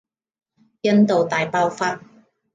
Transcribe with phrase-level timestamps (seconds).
[0.81, 2.01] 印度大爆發